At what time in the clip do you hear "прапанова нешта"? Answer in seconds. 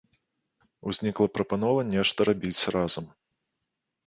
1.35-2.19